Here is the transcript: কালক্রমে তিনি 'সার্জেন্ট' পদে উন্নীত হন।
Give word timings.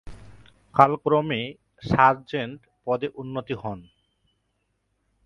কালক্রমে 0.75 1.41
তিনি 1.47 1.57
'সার্জেন্ট' 1.83 2.63
পদে 2.85 3.07
উন্নীত 3.15 3.49
হন। 3.61 3.79